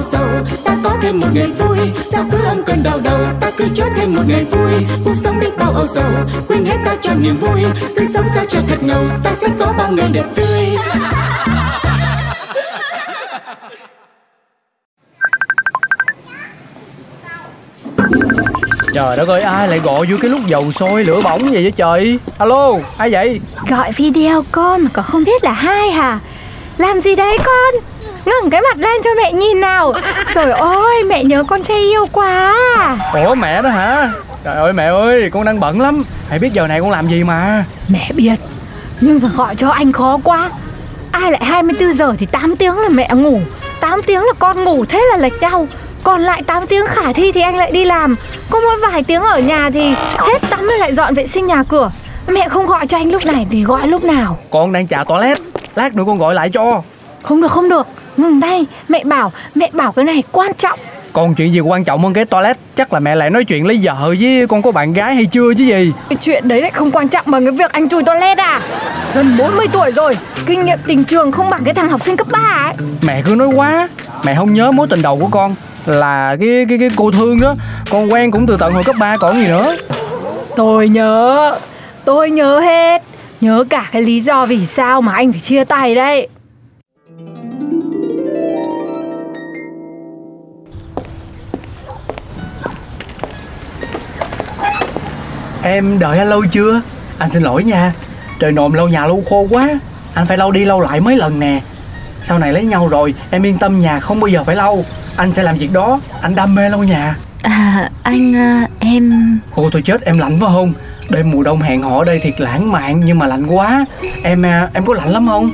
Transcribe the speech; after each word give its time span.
âu 0.00 0.08
sầu 0.12 0.56
ta 0.64 0.76
có 0.84 0.96
thêm 1.02 1.20
một 1.20 1.26
ngày 1.34 1.46
vui 1.46 1.78
sao 2.12 2.24
cứ 2.30 2.38
âm 2.44 2.62
cơn 2.62 2.82
đau 2.82 3.00
đầu? 3.04 3.18
Ta 3.40 3.50
cứ 3.56 3.64
cho 3.74 3.84
thêm 3.96 4.14
một 4.14 4.22
ngày 4.28 4.44
vui 4.44 4.72
cuộc 5.04 5.14
sống 5.24 5.40
đi 5.40 5.46
bao 5.58 5.72
âu 5.72 5.86
sầu. 5.94 6.12
Quên 6.48 6.64
hết 6.64 6.76
ta 6.84 6.96
cho 7.00 7.10
niềm 7.20 7.36
vui 7.36 7.62
cứ 7.96 8.06
sống 8.14 8.26
sao 8.34 8.44
cho 8.48 8.58
thật 8.68 8.76
ngầu. 8.82 9.04
Ta 9.24 9.30
sẽ 9.40 9.48
có 9.58 9.72
bao 9.78 9.92
ngày 9.92 10.08
đẹp 10.12 10.24
tươi. 10.34 10.66
Trời 18.94 19.16
đất 19.16 19.28
ơi 19.28 19.42
ai 19.42 19.68
lại 19.68 19.78
gọi 19.78 20.06
vô 20.06 20.16
cái 20.22 20.30
lúc 20.30 20.40
dầu 20.46 20.72
sôi 20.72 21.04
lửa 21.04 21.20
bỏng 21.24 21.42
vậy 21.42 21.62
vậy 21.62 21.72
trời? 21.76 22.18
Alo 22.38 22.72
ai 22.98 23.10
vậy? 23.12 23.40
Gọi 23.68 23.92
video 23.92 24.44
con 24.52 24.82
mà 24.82 24.90
có 24.92 25.02
không 25.02 25.24
biết 25.24 25.44
là 25.44 25.52
hai 25.52 25.90
hả? 25.90 26.18
Làm 26.78 27.00
gì 27.00 27.14
đấy 27.14 27.38
con 27.44 27.74
ngẩng 28.24 28.50
cái 28.50 28.60
mặt 28.60 28.76
lên 28.78 29.02
cho 29.04 29.10
mẹ 29.16 29.32
nhìn 29.32 29.60
nào. 29.60 29.92
Trời 30.34 30.52
ơi 30.52 31.04
mẹ 31.06 31.24
nhớ 31.24 31.44
con 31.48 31.62
trai 31.62 31.78
yêu 31.78 32.06
quá 32.12 32.56
Ủa 33.24 33.34
mẹ 33.34 33.62
đó 33.62 33.68
hả? 33.68 34.12
Trời 34.44 34.56
ơi 34.56 34.72
mẹ 34.72 34.86
ơi 34.86 35.30
con 35.32 35.44
đang 35.44 35.60
bận 35.60 35.80
lắm. 35.80 36.04
Mẹ 36.30 36.38
biết 36.38 36.52
giờ 36.52 36.66
này 36.66 36.80
con 36.80 36.90
làm 36.90 37.08
gì 37.08 37.24
mà. 37.24 37.64
Mẹ 37.88 38.10
biết 38.14 38.34
Nhưng 39.00 39.20
mà 39.22 39.28
gọi 39.36 39.56
cho 39.56 39.68
anh 39.68 39.92
khó 39.92 40.18
quá. 40.24 40.50
Ai 41.12 41.32
lại 41.32 41.44
24 41.44 41.92
giờ 41.92 42.14
thì 42.18 42.26
8 42.26 42.56
tiếng 42.56 42.78
là 42.78 42.88
mẹ 42.88 43.08
ngủ. 43.14 43.40
8 43.80 44.02
tiếng 44.02 44.22
là 44.22 44.32
con 44.38 44.64
ngủ 44.64 44.84
thế 44.84 45.04
là 45.10 45.16
lệch 45.18 45.40
nhau. 45.40 45.66
Còn 46.02 46.20
lại 46.20 46.42
8 46.46 46.66
tiếng 46.66 46.86
khả 46.86 47.12
thi 47.12 47.32
thì 47.32 47.40
anh 47.40 47.56
lại 47.56 47.70
đi 47.70 47.84
làm. 47.84 48.16
Có 48.50 48.60
mỗi 48.60 48.76
vài 48.90 49.02
tiếng 49.02 49.22
ở 49.22 49.38
nhà 49.38 49.70
thì 49.70 49.94
hết 50.16 50.42
tắm 50.50 50.60
rồi 50.60 50.78
lại 50.78 50.94
dọn 50.94 51.14
vệ 51.14 51.26
sinh 51.26 51.46
nhà 51.46 51.62
cửa. 51.68 51.90
Mẹ 52.28 52.48
không 52.48 52.66
gọi 52.66 52.86
cho 52.86 52.96
anh 52.96 53.10
lúc 53.10 53.24
này 53.24 53.46
thì 53.50 53.62
gọi 53.64 53.88
lúc 53.88 54.04
nào? 54.04 54.38
Con 54.50 54.72
đang 54.72 54.88
chà 54.88 55.04
toilet. 55.04 55.38
Lát 55.74 55.94
nữa 55.94 56.02
con 56.06 56.18
gọi 56.18 56.34
lại 56.34 56.50
cho. 56.50 56.82
Không 57.22 57.42
được 57.42 57.50
không 57.50 57.68
được 57.68 57.86
Ngừng 58.20 58.40
tay 58.40 58.66
Mẹ 58.88 59.04
bảo 59.04 59.32
Mẹ 59.54 59.70
bảo 59.72 59.92
cái 59.92 60.04
này 60.04 60.22
quan 60.32 60.54
trọng. 60.54 60.78
Còn 61.12 61.34
chuyện 61.34 61.52
gì 61.52 61.60
quan 61.60 61.84
trọng 61.84 62.02
hơn 62.02 62.12
cái 62.12 62.24
toilet? 62.24 62.56
Chắc 62.76 62.92
là 62.92 63.00
mẹ 63.00 63.14
lại 63.14 63.30
nói 63.30 63.44
chuyện 63.44 63.66
lấy 63.66 63.80
vợ 63.82 64.14
với 64.20 64.46
con 64.48 64.62
có 64.62 64.72
bạn 64.72 64.92
gái 64.92 65.14
hay 65.14 65.26
chưa 65.26 65.54
chứ 65.54 65.64
gì? 65.64 65.92
Cái 66.08 66.16
chuyện 66.16 66.48
đấy 66.48 66.62
lại 66.62 66.70
không 66.70 66.90
quan 66.90 67.08
trọng 67.08 67.24
bằng 67.26 67.44
cái 67.44 67.52
việc 67.52 67.72
anh 67.72 67.88
chui 67.88 68.02
toilet 68.02 68.38
à? 68.38 68.60
Gần 69.14 69.36
40 69.38 69.66
tuổi 69.72 69.92
rồi 69.92 70.18
Kinh 70.46 70.64
nghiệm 70.64 70.78
tình 70.86 71.04
trường 71.04 71.32
không 71.32 71.50
bằng 71.50 71.64
cái 71.64 71.74
thằng 71.74 71.88
học 71.88 72.02
sinh 72.02 72.16
cấp 72.16 72.26
3 72.30 72.38
ấy. 72.38 72.74
Mẹ 73.02 73.22
cứ 73.24 73.34
nói 73.34 73.48
quá 73.48 73.88
Mẹ 74.24 74.34
không 74.34 74.54
nhớ 74.54 74.70
mối 74.70 74.86
tình 74.90 75.02
đầu 75.02 75.18
của 75.18 75.28
con 75.30 75.54
Là 75.86 76.36
cái 76.40 76.66
cái 76.68 76.78
cái 76.78 76.90
cô 76.96 77.10
thương 77.10 77.40
đó. 77.40 77.54
Con 77.90 78.12
quen 78.12 78.30
cũng 78.30 78.46
từ 78.46 78.56
tận 78.60 78.72
hồi 78.72 78.84
cấp 78.84 78.96
3 78.98 79.16
còn 79.16 79.40
gì 79.40 79.48
nữa. 79.48 79.76
Tôi 80.56 80.88
nhớ 80.88 81.56
Tôi 82.04 82.30
nhớ 82.30 82.60
hết. 82.60 83.02
Nhớ 83.40 83.64
cả 83.70 83.88
cái 83.92 84.02
lý 84.02 84.20
do 84.20 84.46
vì 84.46 84.66
sao 84.66 85.02
mà 85.02 85.12
anh 85.12 85.32
phải 85.32 85.40
chia 85.40 85.64
tay 85.64 85.94
đấy 85.94 86.28
Em 95.62 95.98
đợi 95.98 96.18
anh 96.18 96.30
lâu 96.30 96.44
chưa? 96.52 96.80
Anh 97.18 97.30
xin 97.30 97.42
lỗi 97.42 97.64
nha. 97.64 97.92
Trời 98.38 98.52
nồm 98.52 98.72
lau 98.72 98.88
nhà 98.88 99.06
lâu 99.06 99.24
khô 99.30 99.46
quá. 99.50 99.68
Anh 100.14 100.26
phải 100.26 100.38
lau 100.38 100.50
đi 100.52 100.64
lau 100.64 100.80
lại 100.80 101.00
mấy 101.00 101.16
lần 101.16 101.40
nè. 101.40 101.60
Sau 102.22 102.38
này 102.38 102.52
lấy 102.52 102.64
nhau 102.64 102.88
rồi 102.88 103.14
Em 103.30 103.46
yên 103.46 103.58
tâm 103.58 103.80
nhà 103.80 104.00
không 104.00 104.20
bao 104.20 104.28
giờ 104.28 104.44
phải 104.44 104.56
lau. 104.56 104.84
Anh 105.16 105.34
sẽ 105.34 105.42
làm 105.42 105.56
việc 105.56 105.72
đó. 105.72 106.00
Anh 106.20 106.34
đam 106.34 106.54
mê 106.54 106.68
lau 106.68 106.82
nhà. 106.82 107.16
À 107.42 107.90
anh 108.02 108.36
à, 108.36 108.66
em 108.78 109.38
Ôi 109.54 109.70
tôi 109.72 109.82
chết 109.82 110.02
em 110.02 110.18
lạnh 110.18 110.38
phải 110.40 110.48
không? 110.52 110.72
Đêm 111.08 111.30
mùa 111.30 111.42
đông 111.42 111.60
hẹn 111.60 111.82
hò 111.82 111.98
ở 111.98 112.04
đây 112.04 112.18
thiệt 112.18 112.40
lãng 112.40 112.72
mạn 112.72 113.00
Nhưng 113.04 113.18
mà 113.18 113.26
lạnh 113.26 113.46
quá. 113.46 113.84
Em 114.22 114.46
à, 114.46 114.68
em 114.72 114.84
có 114.84 114.94
lạnh 114.94 115.08
lắm 115.08 115.26
không? 115.26 115.50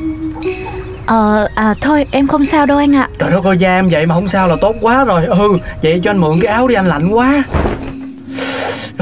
Ờ 1.06 1.48
à 1.54 1.74
thôi 1.80 2.06
em 2.10 2.26
không 2.26 2.44
sao 2.44 2.66
đâu 2.66 2.78
anh 2.78 2.96
ạ. 2.96 3.08
Trời 3.18 3.30
đất 3.30 3.44
ơi 3.44 3.58
da 3.58 3.78
em 3.78 3.88
vậy 3.88 4.06
mà 4.06 4.14
không 4.14 4.28
sao 4.28 4.48
là 4.48 4.56
tốt 4.60 4.76
quá 4.80 5.04
rồi. 5.04 5.26
Ừ 5.26 5.58
vậy 5.82 6.00
cho 6.04 6.10
anh 6.10 6.18
mượn 6.18 6.40
cái 6.40 6.52
áo 6.52 6.68
đi 6.68 6.74
anh 6.74 6.86
lạnh 6.86 7.08
quá 7.08 7.44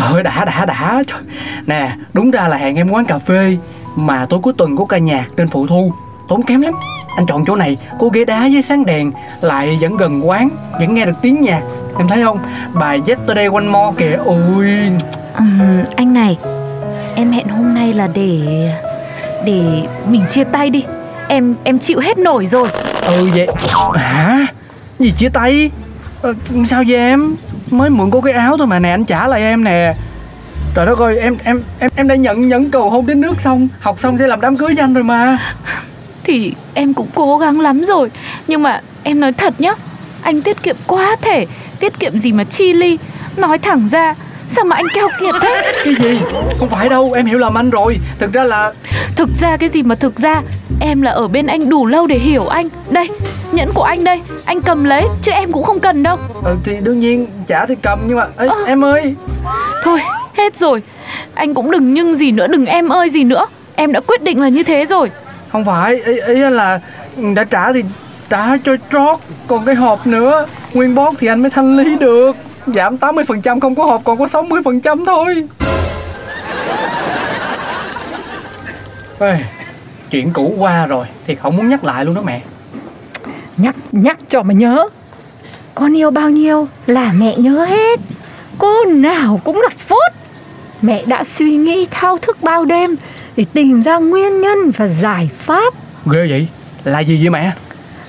Trời 0.05 0.13
ơi 0.15 0.23
đã 0.23 0.45
đã 0.45 0.65
đã. 0.67 1.03
Trời. 1.07 1.19
Nè 1.67 1.91
đúng 2.13 2.31
ra 2.31 2.49
là 2.49 2.57
hẹn 2.57 2.77
em 2.77 2.91
quán 2.91 3.05
cà 3.05 3.19
phê 3.19 3.57
Mà 3.97 4.27
tối 4.27 4.41
cuối 4.43 4.53
tuần 4.59 4.77
có 4.77 4.85
ca 4.85 4.99
nhạc 4.99 5.25
trên 5.37 5.49
phụ 5.49 5.67
thu. 5.67 5.93
Tốn 6.29 6.43
kém 6.43 6.61
lắm. 6.61 6.75
Anh 7.17 7.27
chọn 7.27 7.45
chỗ 7.47 7.57
này 7.57 7.77
có 7.99 8.09
ghế 8.09 8.25
đá 8.25 8.41
với 8.53 8.63
sáng 8.63 8.85
đèn 8.87 9.13
Lại 9.41 9.79
vẫn 9.81 9.97
gần 9.97 10.29
quán 10.29 10.49
Vẫn 10.81 10.95
nghe 10.95 11.07
được 11.07 11.13
tiếng 11.23 11.43
nhạc. 11.43 11.63
Em 11.99 12.09
thấy 12.09 12.23
không? 12.25 12.39
Bài 12.75 13.01
Yesterday 13.07 13.47
One 13.47 13.65
More 13.65 13.97
kìa. 13.99 14.19
Ôi. 14.25 14.71
Ừm, 15.35 15.85
Anh 15.97 16.15
này 16.15 16.39
Em 17.15 17.31
hẹn 17.33 17.49
hôm 17.49 17.75
nay 17.75 17.93
là 17.93 18.09
để 18.15 18.41
Để 19.45 19.83
mình 20.09 20.23
chia 20.29 20.45
tay 20.45 20.71
đi. 20.71 20.85
Em 21.29 21.55
em 21.65 21.79
chịu 21.79 22.01
hết 22.01 22.19
nổi 22.19 22.47
rồi. 22.47 22.69
Ừ 23.03 23.29
vậy. 23.35 23.49
Hả? 23.95 24.47
Gì 24.99 25.13
chia 25.19 25.29
tay? 25.29 25.71
Ờ, 26.23 26.35
Sao 26.67 26.83
vậy 26.89 26.97
em 26.97 27.35
Mới 27.71 27.91
mượn 27.91 28.11
cô 28.11 28.21
cái 28.21 28.33
áo 28.33 28.57
thôi 28.57 28.67
mà. 28.67 28.79
Nè, 28.79 28.91
anh 28.91 29.05
trả 29.05 29.29
lại 29.29 29.41
em 29.41 29.65
nè. 29.65 29.95
Trời 30.75 30.87
đất 30.87 30.99
ơi, 30.99 31.19
em 31.19 31.37
em 31.45 31.63
em 31.79 31.91
em 31.97 32.09
đã 32.09 32.15
nhận 32.15 32.49
nhận 32.49 32.71
cầu 32.71 32.91
hôn 32.91 33.07
đến 33.07 33.21
nước 33.21 33.41
xong. 33.41 33.69
Học 33.81 34.01
xong 34.01 34.19
sẽ 34.19 34.27
làm 34.27 34.41
đám 34.41 34.57
cưới 34.57 34.69
nhanh 34.69 34.85
anh 34.85 34.95
rồi 34.95 35.05
mà. 35.05 35.39
Thì 36.25 36.53
em 36.75 36.95
cũng 36.95 37.09
cố 37.15 37.39
gắng 37.39 37.61
lắm 37.61 37.85
rồi. 37.85 38.11
Nhưng 38.49 38.63
mà 38.63 38.81
em 39.03 39.21
nói 39.21 39.33
thật 39.33 39.61
nhá, 39.61 39.75
Anh 40.23 40.43
tiết 40.43 40.63
kiệm 40.63 40.77
quá 40.87 41.17
thể, 41.23 41.47
Tiết 41.81 41.99
kiệm 41.99 42.19
gì 42.19 42.33
mà 42.33 42.45
chi 42.45 42.73
ly. 42.73 42.99
Nói 43.37 43.59
thẳng 43.59 43.89
ra 43.89 44.15
Sao 44.49 44.65
mà 44.65 44.77
anh 44.77 44.87
keo 44.95 45.09
kiệt 45.21 45.35
thế? 45.43 45.73
Cái 45.85 45.95
gì? 45.95 46.19
Không 46.59 46.69
phải 46.69 46.89
đâu 46.89 47.13
em 47.13 47.27
hiểu 47.27 47.39
lầm 47.39 47.55
anh 47.59 47.71
rồi. 47.71 47.99
Thực 48.19 48.33
ra 48.33 48.45
là 48.45 48.73
Thực 49.17 49.29
ra 49.41 49.57
cái 49.57 49.69
gì 49.69 49.83
mà 49.83 49.95
thực 49.95 50.17
ra? 50.19 50.43
Em 50.81 51.03
là 51.03 51.11
ở 51.11 51.27
bên 51.29 51.47
anh 51.47 51.69
đủ 51.69 51.87
lâu 51.87 52.07
để 52.07 52.19
hiểu 52.19 52.47
anh. 52.47 52.69
Đây 52.91 53.09
nhẫn 53.53 53.73
của 53.75 53.83
anh 53.83 54.05
đây. 54.05 54.21
Anh 54.45 54.63
cầm 54.63 54.85
lấy 54.85 55.05
chứ 55.23 55.33
em 55.33 55.53
cũng 55.53 55.63
không 55.63 55.81
cần 55.81 56.03
đâu. 56.03 56.17
Ừ, 56.45 56.55
Thì 56.65 56.73
đương 56.83 57.01
nhiên 57.01 57.27
trả 57.47 57.67
thì 57.67 57.75
cầm 57.83 57.99
Nhưng 58.07 58.17
mà 58.17 58.27
ê, 58.39 58.47
Ờ. 58.47 58.55
em 58.67 58.85
ơi! 58.85 59.15
Thôi 59.85 60.01
hết 60.37 60.57
rồi. 60.57 60.83
Anh 61.35 61.55
cũng 61.55 61.71
đừng 61.71 61.95
nhưng 61.95 62.15
gì 62.17 62.31
nữa 62.31 62.47
đừng 62.47 62.67
em 62.67 62.89
ơi 62.89 63.11
gì 63.11 63.25
nữa. 63.25 63.47
Em 63.77 63.93
đã 63.93 64.01
quyết 64.07 64.23
định 64.23 64.41
là 64.43 64.49
như 64.49 64.63
thế 64.63 64.87
rồi. 64.87 65.11
Không 65.53 65.65
phải 65.65 65.95
ý, 66.05 66.13
ý 66.27 66.35
là 66.35 66.81
Đã 67.35 67.45
trả 67.45 67.73
thì 67.73 67.83
trả 68.31 68.57
cho 68.65 68.77
trót 68.93 69.19
Còn 69.47 69.65
cái 69.65 69.75
hộp 69.75 70.07
nữa. 70.07 70.47
Nguyên 70.75 70.95
bót 70.95 71.15
thì 71.19 71.27
anh 71.27 71.43
mới 71.43 71.51
thanh 71.51 71.77
lý 71.77 71.97
được 71.97 72.37
Giảm 72.67 72.97
80% 72.97 73.61
không 73.61 73.75
có 73.75 73.85
hộp 73.85 74.05
còn 74.05 74.19
có 74.19 74.25
60% 74.25 75.07
thôi. 75.07 75.49
Ê, 79.19 79.39
Chuyện 80.11 80.33
cũ 80.33 80.55
qua 80.59 80.87
rồi 80.87 81.07
Thì 81.27 81.35
không 81.35 81.57
muốn 81.57 81.69
nhắc 81.69 81.85
lại 81.85 82.05
luôn 82.05 82.15
đó 82.15 82.23
mẹ. 82.23 82.43
Nhắc 83.57 83.75
nhắc 83.93 84.19
cho 84.29 84.43
mà 84.43 84.55
nhớ. 84.55 84.89
Con 85.75 85.97
yêu 85.97 86.11
bao 86.11 86.31
nhiêu 86.31 86.69
là 86.87 87.13
mẹ 87.13 87.37
nhớ 87.37 87.65
hết. 87.65 88.01
Cô 88.59 88.85
nào 88.85 89.41
cũng 89.45 89.61
gặp 89.63 89.73
phốt 89.73 90.13
Mẹ 90.83 91.03
đã 91.07 91.25
suy 91.37 91.57
nghĩ 91.57 91.87
thao 91.91 92.19
thức 92.19 92.43
bao 92.43 92.65
đêm 92.65 92.97
Để 93.37 93.45
tìm 93.53 93.83
ra 93.83 93.97
nguyên 93.99 94.41
nhân 94.41 94.71
và 94.77 94.87
giải 94.87 95.31
pháp. 95.39 95.75
Ghê 96.13 96.27
vậy? 96.31 96.49
Là 96.85 97.01
gì 97.01 97.19
vậy 97.21 97.31
mẹ? 97.31 97.53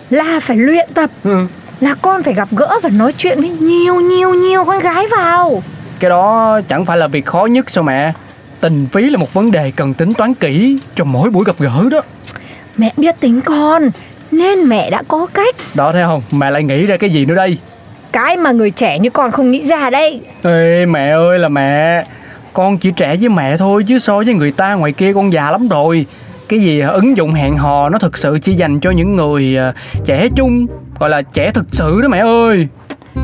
Là 0.09 0.39
phải 0.41 0.57
luyện 0.57 0.89
tập. 0.94 1.09
Ừ. 1.24 1.45
Là 1.80 1.95
con 2.01 2.24
phải 2.24 2.33
gặp 2.33 2.48
gỡ 2.51 2.80
và 2.83 2.89
nói 2.89 3.13
chuyện 3.13 3.39
với 3.39 3.50
nhiều 3.50 3.95
nhiều 3.95 4.33
nhiều 4.33 4.66
con 4.66 4.80
gái 4.80 5.06
vào. 5.12 5.63
Cái 6.00 6.10
đó 6.10 6.60
chẳng 6.68 6.86
phải 6.86 6.98
là 6.98 7.07
việc 7.07 7.25
khó 7.25 7.45
nhất 7.45 7.69
sao 7.69 7.83
mẹ. 7.83 8.13
Tình 8.60 8.88
phí 8.92 9.10
là 9.10 9.18
một 9.18 9.33
vấn 9.33 9.51
đề 9.51 9.72
cần 9.72 9.94
tính 9.94 10.13
toán 10.13 10.33
kỹ 10.33 10.80
Cho 10.95 11.04
mỗi 11.04 11.30
buổi 11.30 11.44
gặp 11.45 11.56
gỡ 11.60 11.89
đó. 11.92 12.01
Mẹ 12.77 12.92
biết 12.98 13.19
tính 13.19 13.42
con 13.42 13.89
Nên 14.31 14.69
mẹ 14.69 14.89
đã 14.89 15.04
có 15.07 15.25
cách. 15.25 15.56
Đó 15.74 15.92
thấy 15.92 16.04
không? 16.04 16.22
Mẹ 16.31 16.51
lại 16.51 16.63
nghĩ 16.63 16.86
ra 16.86 16.98
cái 16.98 17.10
gì 17.10 17.25
nữa 17.25 17.36
đây? 17.36 17.57
Cái 18.12 18.38
mà 18.38 18.51
người 18.51 18.72
trẻ 18.72 19.00
như 19.00 19.10
con 19.10 19.31
không 19.31 19.51
nghĩ 19.51 19.68
ra 19.68 19.89
đây. 19.89 20.22
Ê 20.44 20.86
mẹ 20.86 21.10
ơi 21.10 21.39
là 21.39 21.50
mẹ. 21.50 22.06
Con 22.54 22.77
chỉ 22.77 22.92
trẻ 22.92 23.16
với 23.19 23.30
mẹ 23.30 23.57
thôi 23.57 23.86
Chứ 23.88 24.00
so 24.00 24.18
với 24.18 24.33
người 24.33 24.51
ta 24.51 24.74
ngoài 24.74 24.92
kia 24.92 25.13
con 25.13 25.33
già 25.33 25.51
lắm 25.51 25.68
rồi 25.68 26.06
Cái 26.50 26.59
gì 26.59 26.80
ứng 26.80 27.18
dụng 27.18 27.33
hẹn 27.33 27.57
hò 27.57 27.89
Nó 27.89 28.00
thực 28.00 28.18
sự 28.18 28.39
chỉ 28.42 28.53
dành 28.53 28.80
cho 28.80 28.92
những 28.92 29.15
người 29.15 29.57
à, 29.57 29.74
trẻ 30.06 30.27
trung 30.36 30.68
Gọi 31.00 31.09
là 31.09 31.21
trẻ 31.21 31.51
thực 31.51 31.65
sự 31.71 32.01
đó 32.01 32.07
mẹ 32.07 32.19
ơi. 32.19 32.68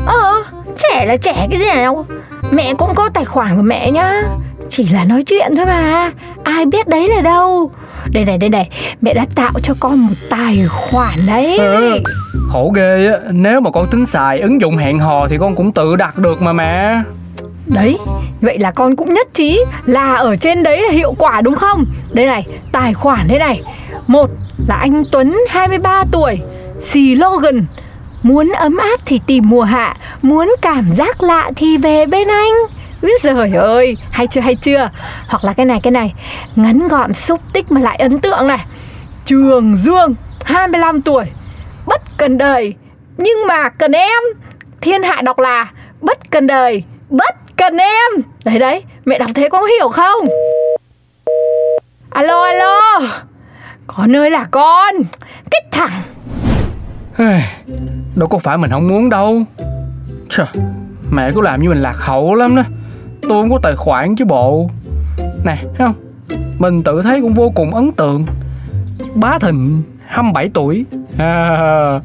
Ờ 0.06 0.42
trẻ 0.78 1.06
là 1.06 1.16
trẻ 1.16 1.46
cái 1.50 1.58
gì 1.58 1.66
nào? 1.66 2.06
Mẹ 2.50 2.74
cũng 2.78 2.94
có 2.94 3.08
tài 3.14 3.24
khoản 3.24 3.56
của 3.56 3.62
mẹ 3.62 3.90
nhá. 3.90 4.22
Chỉ 4.68 4.86
là 4.86 5.04
nói 5.04 5.22
chuyện 5.22 5.56
thôi 5.56 5.66
mà. 5.66 6.10
Ai 6.44 6.66
biết 6.66 6.88
đấy 6.88 7.08
là 7.08 7.20
đâu. 7.20 7.70
Đây 8.12 8.24
này 8.24 8.38
đây 8.38 8.50
này. 8.50 8.68
Mẹ 9.00 9.14
đã 9.14 9.26
tạo 9.34 9.52
cho 9.62 9.74
con 9.80 9.98
một 9.98 10.14
tài 10.30 10.66
khoản 10.68 11.26
đấy. 11.26 11.58
Ừ. 11.58 11.98
Khổ 12.48 12.72
ghê 12.74 13.06
á. 13.06 13.18
Nếu 13.30 13.60
mà 13.60 13.70
con 13.70 13.90
tính 13.90 14.06
xài 14.06 14.40
ứng 14.40 14.60
dụng 14.60 14.76
hẹn 14.76 14.98
hò 14.98 15.28
Thì 15.28 15.38
con 15.38 15.56
cũng 15.56 15.72
tự 15.72 15.96
đặt 15.96 16.18
được 16.18 16.42
mà 16.42 16.52
mẹ 16.52 17.02
Đấy, 17.66 17.98
vậy 18.40 18.58
là 18.58 18.70
con 18.70 18.96
cũng 18.96 19.14
nhất 19.14 19.28
trí 19.34 19.60
là 19.86 20.14
ở 20.14 20.36
trên 20.36 20.62
đấy 20.62 20.82
là 20.82 20.90
hiệu 20.92 21.14
quả 21.18 21.40
đúng 21.40 21.54
không? 21.54 21.84
Đây 22.12 22.26
này, 22.26 22.46
tài 22.72 22.94
khoản 22.94 23.28
thế 23.28 23.38
này. 23.38 23.62
Một 24.06 24.30
là 24.68 24.74
anh 24.74 25.02
Tuấn 25.12 25.36
23 25.48 26.04
tuổi, 26.12 26.40
xì 26.80 27.14
Logan 27.14 27.66
Muốn 28.22 28.48
ấm 28.48 28.76
áp 28.76 29.00
thì 29.04 29.20
tìm 29.26 29.44
mùa 29.46 29.62
hạ, 29.62 29.96
muốn 30.22 30.54
cảm 30.62 30.94
giác 30.96 31.22
lạ 31.22 31.50
thì 31.56 31.76
về 31.76 32.06
bên 32.06 32.28
anh. 32.28 32.52
Úi 33.02 33.12
giời 33.22 33.52
ơi, 33.52 33.96
hay 34.10 34.26
chưa 34.26 34.40
hay 34.40 34.54
chưa? 34.54 34.90
Hoặc 35.26 35.44
là 35.44 35.52
cái 35.52 35.66
này 35.66 35.80
cái 35.82 35.90
này, 35.90 36.14
ngắn 36.56 36.88
gọn 36.88 37.14
xúc 37.14 37.40
tích 37.52 37.72
mà 37.72 37.80
lại 37.80 37.96
ấn 37.96 38.18
tượng 38.18 38.46
này. 38.46 38.64
Trường 39.24 39.76
Dương, 39.76 40.14
25 40.44 41.02
tuổi, 41.02 41.24
bất 41.86 42.02
cần 42.16 42.38
đời, 42.38 42.74
nhưng 43.16 43.46
mà 43.48 43.68
cần 43.68 43.92
em. 43.92 44.22
Thiên 44.80 45.02
hạ 45.02 45.20
đọc 45.24 45.38
là 45.38 45.70
bất 46.00 46.30
cần 46.30 46.46
đời, 46.46 46.82
bất 47.10 47.36
cần 47.62 47.76
em. 47.76 48.22
Đấy 48.44 48.58
đấy, 48.58 48.82
mẹ 49.04 49.18
đọc 49.18 49.30
thế 49.34 49.48
con 49.48 49.64
hiểu 49.64 49.88
không? 49.88 50.24
Alo 52.10 52.44
alo, 52.44 52.80
con 53.86 54.16
ơi 54.16 54.30
là 54.30 54.44
con, 54.50 54.94
cái 55.50 55.62
thằng 55.70 56.02
Đâu 58.16 58.28
có 58.28 58.38
phải 58.38 58.58
mình 58.58 58.70
không 58.70 58.88
muốn 58.88 59.10
đâu. 59.10 59.42
Trời, 60.30 60.46
Mẹ 61.10 61.30
cứ 61.34 61.40
làm 61.40 61.62
như 61.62 61.68
mình 61.68 61.82
lạc 61.82 61.96
hậu 61.98 62.34
lắm 62.34 62.56
đó. 62.56 62.62
Tôi 63.22 63.30
không 63.30 63.50
có 63.50 63.58
tài 63.62 63.76
khoản 63.76 64.16
chứ 64.16 64.24
bộ. 64.24 64.70
Nè 65.44 65.56
thấy 65.62 65.78
không? 65.78 65.94
Mình 66.58 66.82
tự 66.82 67.02
thấy 67.02 67.20
cũng 67.20 67.34
vô 67.34 67.52
cùng 67.54 67.74
ấn 67.74 67.92
tượng. 67.92 68.26
Bá 69.14 69.38
Thịnh 69.38 69.82
27 70.06 70.50
tuổi. 70.54 70.84
À, 71.18 72.00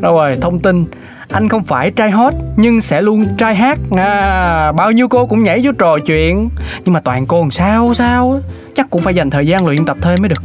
Đâu 0.00 0.14
rồi 0.14 0.38
thông 0.40 0.60
tin. 0.60 0.84
Anh 1.30 1.48
không 1.48 1.64
phải 1.64 1.90
trai 1.90 2.10
hot 2.10 2.34
Nhưng 2.56 2.80
sẽ 2.80 3.02
luôn 3.02 3.26
trai 3.38 3.54
hát. 3.54 3.78
À, 3.96 4.72
Bao 4.72 4.90
nhiêu 4.90 5.08
cô 5.08 5.26
cũng 5.26 5.42
nhảy 5.42 5.60
vô 5.64 5.72
trò 5.78 5.98
chuyện. 6.06 6.50
Nhưng 6.84 6.92
mà 6.92 7.00
toàn 7.00 7.26
cô 7.26 7.40
làm 7.40 7.50
sao 7.50 7.94
sao 7.94 8.40
Chắc 8.76 8.90
cũng 8.90 9.02
phải 9.02 9.14
dành 9.14 9.30
thời 9.30 9.46
gian 9.46 9.66
luyện 9.66 9.84
tập 9.84 9.96
thêm 10.02 10.22
mới 10.22 10.28
được. 10.28 10.42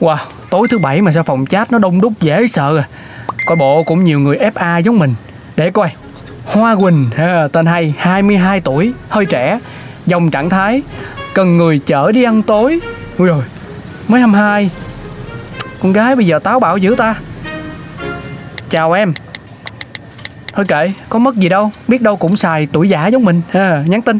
Wow, 0.00 0.16
tối 0.50 0.68
thứ 0.70 0.78
bảy 0.78 1.02
mà 1.02 1.12
sao 1.12 1.22
phòng 1.22 1.46
chat 1.46 1.72
nó 1.72 1.78
đông 1.78 2.00
đúc 2.00 2.12
dễ 2.20 2.46
sợ 2.46 2.76
à. 2.78 2.88
Coi 3.46 3.56
bộ 3.56 3.82
cũng 3.82 4.04
nhiều 4.04 4.20
người 4.20 4.38
FA 4.54 4.80
giống 4.80 4.98
mình. 4.98 5.14
Để 5.56 5.70
coi. 5.70 5.90
Hoa 6.44 6.76
Quỳnh, 6.76 7.06
tên 7.52 7.66
hay, 7.66 7.94
22 7.98 8.60
tuổi, 8.60 8.92
hơi 9.08 9.26
trẻ 9.26 9.58
Dòng 10.06 10.30
trạng 10.30 10.50
thái 10.50 10.82
Cần 11.34 11.56
người 11.56 11.80
chở 11.86 12.12
đi 12.12 12.22
ăn 12.22 12.42
tối. 12.42 12.80
Ui 13.18 13.28
rồi, 13.28 13.42
mới 14.08 14.20
22 14.20 14.70
con 15.82 15.92
gái 15.92 16.16
bây 16.16 16.26
giờ 16.26 16.38
táo 16.38 16.60
bạo 16.60 16.76
dữ 16.76 16.94
ta. 16.98 17.14
Chào 18.70 18.92
em. 18.92 19.14
Thôi 20.52 20.64
kệ, 20.68 20.92
có 21.08 21.18
mất 21.18 21.36
gì 21.36 21.48
đâu 21.48 21.70
Biết 21.88 22.02
đâu 22.02 22.16
cũng 22.16 22.36
xài 22.36 22.68
tuổi 22.72 22.88
giả 22.88 23.06
giống 23.06 23.24
mình. 23.24 23.42
Ha, 23.50 23.84
Nhắn 23.86 24.02
tin. 24.02 24.18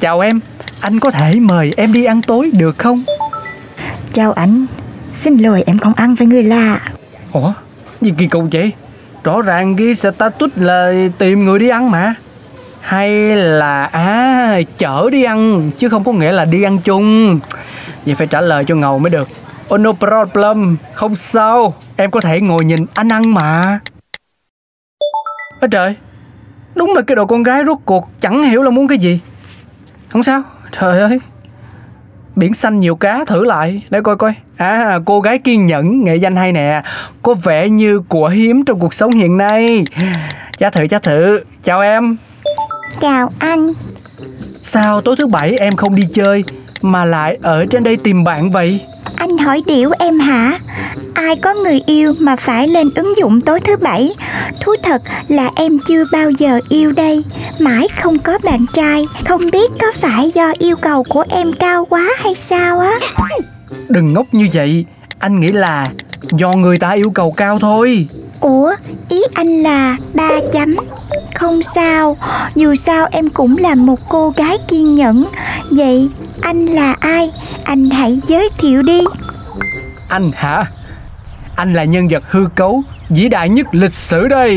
Chào 0.00 0.20
em, 0.20 0.40
anh 0.80 1.00
có 1.00 1.10
thể 1.10 1.34
mời 1.40 1.72
em 1.76 1.92
đi 1.92 2.04
ăn 2.04 2.22
tối 2.22 2.50
được 2.58 2.78
không? 2.78 3.04
Chào 4.12 4.32
anh 4.32 4.66
Xin 5.14 5.38
lỗi 5.38 5.62
em 5.66 5.78
không 5.78 5.92
ăn 5.96 6.14
với 6.14 6.26
người 6.26 6.42
lạ. 6.42 6.80
Ủa 7.32 7.52
gì 8.00 8.12
kỳ 8.18 8.26
cục 8.26 8.44
vậy? 8.52 8.72
Rõ 9.24 9.42
ràng 9.42 9.76
ghi 9.76 9.94
status 9.94 10.50
là 10.56 10.92
tìm 11.18 11.44
người 11.44 11.58
đi 11.58 11.68
ăn 11.68 11.90
mà. 11.90 12.14
Hay 12.80 13.36
là 13.36 13.84
À 13.84 14.60
chở 14.78 15.08
đi 15.12 15.22
ăn 15.22 15.70
Chứ 15.78 15.88
không 15.88 16.04
có 16.04 16.12
nghĩa 16.12 16.32
là 16.32 16.44
đi 16.44 16.62
ăn 16.62 16.78
chung. 16.78 17.40
Vậy 18.06 18.14
phải 18.14 18.26
trả 18.26 18.40
lời 18.40 18.64
cho 18.64 18.74
ngầu 18.74 18.98
mới 18.98 19.10
được 19.10 19.28
Oh 19.74 19.80
no 19.80 19.92
problem 19.92 20.76
Không 20.94 21.16
sao. 21.16 21.74
Em 21.96 22.10
có 22.10 22.20
thể 22.20 22.40
ngồi 22.40 22.64
nhìn 22.64 22.86
anh 22.94 23.12
ăn 23.12 23.34
mà. 23.34 23.80
Ơ 25.60 25.68
trời 25.70 25.96
Đúng 26.74 26.92
là 26.96 27.02
cái 27.02 27.16
đồ 27.16 27.26
con 27.26 27.42
gái 27.42 27.62
rốt 27.66 27.78
cuộc 27.84 28.08
Chẳng 28.20 28.42
hiểu 28.42 28.62
là 28.62 28.70
muốn 28.70 28.88
cái 28.88 28.98
gì. 28.98 29.20
Không 30.08 30.22
sao 30.22 30.42
Trời 30.80 31.00
ơi. 31.00 31.20
Biển 32.36 32.54
xanh 32.54 32.80
nhiều 32.80 32.96
cá 32.96 33.24
thử 33.24 33.44
lại 33.44 33.82
Để 33.90 34.00
coi 34.00 34.16
coi. 34.16 34.34
À 34.56 34.98
cô 35.04 35.20
gái 35.20 35.38
kiên 35.38 35.66
nhẫn 35.66 36.04
Nghệ 36.04 36.16
danh 36.16 36.36
hay 36.36 36.52
nè. 36.52 36.82
Có 37.22 37.34
vẻ 37.34 37.68
như 37.68 38.00
của 38.00 38.28
hiếm 38.28 38.64
trong 38.64 38.78
cuộc 38.78 38.94
sống 38.94 39.10
hiện 39.10 39.36
nay. 39.36 39.84
Chá 40.58 40.70
thử 40.70 40.86
chá 40.86 40.98
thử. 40.98 41.40
Chào 41.62 41.80
em. 41.80 42.16
Chào 43.00 43.30
anh. 43.38 43.72
Sao 44.62 45.00
tối 45.00 45.16
thứ 45.18 45.26
bảy 45.26 45.52
em 45.52 45.76
không 45.76 45.94
đi 45.94 46.08
chơi 46.14 46.44
Mà 46.82 47.04
lại 47.04 47.38
ở 47.42 47.66
trên 47.70 47.84
đây 47.84 47.96
tìm 47.96 48.24
bạn 48.24 48.50
vậy 48.50 48.80
Anh 49.16 49.38
hỏi 49.38 49.62
điểu 49.66 49.90
em 49.98 50.18
hả? 50.18 50.58
Ai 51.14 51.36
có 51.36 51.54
người 51.54 51.80
yêu 51.86 52.14
mà 52.18 52.36
phải 52.36 52.68
lên 52.68 52.90
ứng 52.94 53.16
dụng 53.16 53.40
tối 53.40 53.60
thứ 53.60 53.76
bảy? 53.76 54.14
Thú 54.60 54.74
thật 54.82 55.02
là 55.28 55.50
em 55.54 55.78
chưa 55.88 56.04
bao 56.12 56.30
giờ 56.30 56.60
yêu 56.68 56.92
đây. 56.92 57.24
Mãi 57.58 57.88
không 58.02 58.18
có 58.18 58.38
bạn 58.44 58.66
trai. 58.72 59.06
Không 59.28 59.50
biết 59.50 59.70
có 59.80 59.86
phải 60.00 60.30
do 60.34 60.52
yêu 60.58 60.76
cầu 60.76 61.02
của 61.02 61.24
em 61.28 61.52
cao 61.52 61.84
quá 61.84 62.08
hay 62.18 62.34
sao 62.34 62.80
á? 62.80 62.92
Đừng 63.88 64.12
ngốc 64.12 64.26
như 64.32 64.48
vậy. 64.52 64.84
Anh 65.18 65.40
nghĩ 65.40 65.52
là 65.52 65.90
Do 66.30 66.52
người 66.52 66.78
ta 66.78 66.90
yêu 66.90 67.10
cầu 67.10 67.32
cao 67.36 67.58
thôi. 67.58 68.08
Ủa 68.40 68.72
ý 69.08 69.20
anh 69.34 69.46
là 69.46 69.96
ba 70.14 70.30
chấm. 70.52 70.76
Không 71.34 71.62
sao. 71.74 72.16
Dù 72.54 72.74
sao 72.74 73.08
em 73.12 73.28
cũng 73.28 73.56
là 73.58 73.74
một 73.74 74.08
cô 74.08 74.32
gái 74.36 74.58
kiên 74.68 74.94
nhẫn. 74.94 75.24
Vậy 75.70 76.08
anh 76.40 76.66
là 76.66 76.94
ai 77.00 77.30
Anh 77.66 77.90
hãy 77.90 78.20
giới 78.26 78.50
thiệu 78.58 78.82
đi. 78.82 79.00
Anh 80.08 80.30
hả? 80.34 80.64
Anh 81.56 81.74
là 81.74 81.84
nhân 81.84 82.08
vật 82.08 82.22
hư 82.28 82.46
cấu 82.54 82.82
Vĩ 83.10 83.28
đại 83.28 83.48
nhất 83.48 83.66
lịch 83.72 83.92
sử 83.92 84.28
đây. 84.28 84.56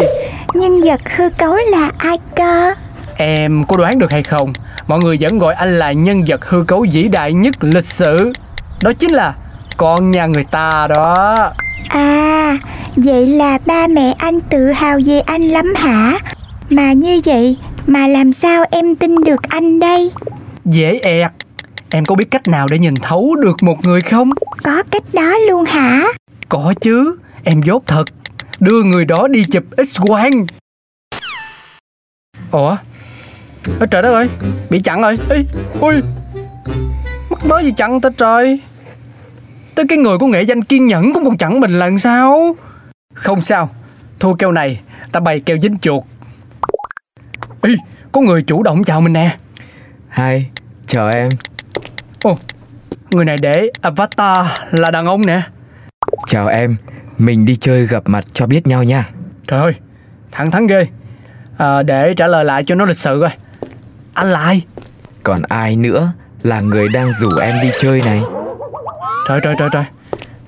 Nhân 0.54 0.80
vật 0.82 1.02
hư 1.16 1.30
cấu 1.30 1.56
là 1.56 1.92
ai 1.98 2.18
cơ? 2.36 2.74
Em 3.18 3.64
có 3.68 3.78
đoán 3.78 4.00
được 4.00 4.12
hay 4.12 4.24
không? 4.24 4.54
Mọi 4.88 5.00
người 5.00 5.18
vẫn 5.22 5.40
gọi 5.40 5.54
anh 5.54 5.80
là 5.80 5.92
nhân 5.92 6.26
vật 6.28 6.50
hư 6.50 6.64
cấu 6.64 6.86
vĩ 6.92 7.08
đại 7.08 7.34
nhất 7.34 7.56
lịch 7.62 7.86
sử. 7.86 8.34
Đó 8.82 8.94
chính 8.94 9.12
là 9.12 9.36
con 9.78 10.12
nhà 10.12 10.26
người 10.26 10.46
ta 10.52 10.88
đó. 10.88 11.52
À 11.90 12.58
Vậy 12.96 13.28
là 13.28 13.58
ba 13.66 13.88
mẹ 13.88 14.14
anh 14.18 14.40
tự 14.40 14.72
hào 14.72 15.00
về 15.06 15.20
anh 15.20 15.42
lắm 15.42 15.74
hả? 15.76 16.20
Mà 16.70 16.94
như 16.94 17.22
vậy 17.26 17.58
Mà 17.88 18.08
làm 18.08 18.34
sao 18.34 18.66
em 18.72 18.96
tin 18.96 19.16
được 19.16 19.42
anh 19.50 19.80
đây? 19.80 20.12
Dễ 20.66 21.00
ẹt 21.00 21.32
Em 21.92 22.06
có 22.06 22.16
biết 22.16 22.32
cách 22.32 22.48
nào 22.48 22.68
để 22.68 22.80
nhìn 22.80 22.96
thấu 22.96 23.36
được 23.36 23.64
một 23.64 23.86
người 23.86 24.02
không? 24.02 24.30
Có 24.64 24.84
cách 24.92 25.04
đó 25.14 25.38
luôn 25.50 25.66
hả? 25.66 26.04
Có 26.50 26.74
chứ 26.82 27.18
Em 27.44 27.62
dốt 27.62 27.84
thật. 27.88 28.06
Đưa 28.60 28.84
người 28.84 29.06
đó 29.06 29.28
đi 29.28 29.46
chụp 29.52 29.64
x-quang 29.78 30.46
Ủa? 32.52 32.78
Ôi 33.80 33.88
trời 33.92 34.02
đất 34.02 34.14
ơi 34.14 34.30
Bị 34.70 34.80
chặn 34.80 35.02
rồi. 35.02 35.18
Ê, 35.30 35.46
Ui 35.80 35.96
Mắc 37.30 37.46
mới 37.46 37.64
gì 37.64 37.74
chặn 37.78 38.02
ta 38.02 38.10
trời. 38.18 38.62
Tới 39.76 39.86
cái 39.90 39.98
người 39.98 40.18
có 40.18 40.28
nghệ 40.28 40.42
danh 40.42 40.64
kiên 40.64 40.88
nhẫn 40.88 41.14
cũng 41.14 41.26
còn 41.26 41.38
chặn 41.38 41.60
mình 41.60 41.80
lần 41.80 42.00
sao? 42.00 42.56
Không 43.14 43.42
sao 43.42 43.70
Thua 44.20 44.34
keo 44.34 44.52
này 44.52 44.82
Ta 45.12 45.20
bày 45.20 45.40
keo 45.40 45.58
dính 45.62 45.80
chuột. 45.80 46.04
Ê 47.62 47.76
Có 48.12 48.22
người 48.22 48.42
chủ 48.42 48.64
động 48.64 48.84
chào 48.84 49.02
mình 49.02 49.14
nè. 49.14 49.38
Hi, 50.12 50.44
chào 50.88 51.10
em. 51.10 51.30
Người 53.12 53.26
này 53.26 53.38
để 53.38 53.70
avatar 53.82 54.46
là 54.72 54.92
đàn 54.92 55.06
ông 55.06 55.26
nè. 55.26 55.42
Chào 56.28 56.48
em, 56.48 56.76
mình 57.18 57.46
đi 57.46 57.56
chơi 57.56 57.88
gặp 57.88 58.04
mặt 58.06 58.26
cho 58.34 58.48
biết 58.48 58.68
nhau 58.68 58.84
nha. 58.84 59.08
Trời 59.48 59.60
ơi 59.60 59.74
Thẳng 60.32 60.52
thắn 60.52 60.68
ghê. 60.68 60.88
À, 61.58 61.84
Để 61.84 62.14
trả 62.14 62.28
lời 62.28 62.46
lại 62.46 62.64
cho 62.64 62.76
nó 62.76 62.86
lịch 62.86 62.98
sự 62.98 63.18
coi. 63.22 63.30
Anh 64.14 64.28
là 64.28 64.40
ai? 64.40 64.62
Còn 65.24 65.42
ai 65.50 65.76
nữa 65.76 66.12
là 66.44 66.62
người 66.62 66.88
đang 66.94 67.12
rủ 67.14 67.38
em 67.38 67.56
đi 67.62 67.70
chơi 67.80 68.02
này? 68.02 68.22
Trời 69.28 69.40
trời 69.44 69.56
trời 69.60 69.70
trời. 69.72 69.84